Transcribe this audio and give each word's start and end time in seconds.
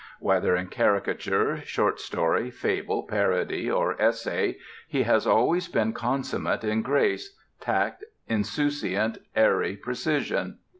Whether 0.19 0.55
in 0.55 0.65
caricature, 0.69 1.57
short 1.63 1.99
story, 1.99 2.49
fable, 2.49 3.03
parody, 3.03 3.69
or 3.69 4.01
essay, 4.01 4.57
he 4.87 5.03
has 5.03 5.27
always 5.27 5.67
been 5.67 5.93
consummate 5.93 6.63
in 6.63 6.81
grace, 6.81 7.35
tact, 7.59 8.03
insouciant 8.27 9.19
airy 9.35 9.75
precision. 9.77 10.57